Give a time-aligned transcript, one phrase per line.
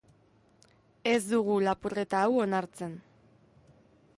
[1.11, 2.97] Ez dugu lapurreta hau onartzen.